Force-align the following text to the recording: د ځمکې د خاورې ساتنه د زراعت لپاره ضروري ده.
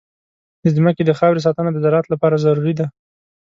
د 0.63 0.63
ځمکې 0.77 1.03
د 1.05 1.11
خاورې 1.19 1.39
ساتنه 1.45 1.69
د 1.73 1.77
زراعت 1.85 2.05
لپاره 2.13 2.41
ضروري 2.45 2.73
ده. 2.79 2.85